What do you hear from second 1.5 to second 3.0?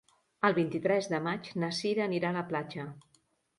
na Sira anirà a la platja.